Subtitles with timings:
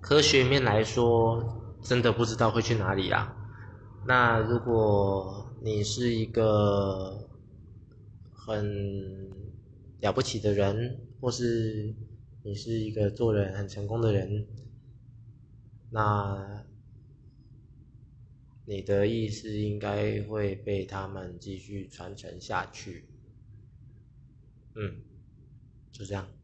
[0.00, 3.34] 科学面来说真的不知道会去哪里啊。
[4.06, 7.28] 那如果你是一个
[8.32, 9.30] 很
[10.00, 11.94] 了不起的人或是
[12.42, 14.46] 你是一个做人很成功的人
[15.90, 16.64] 那
[18.64, 23.04] 你的意思应该会被他们继续传承下去。
[24.74, 25.02] 嗯
[25.90, 26.37] 就这样。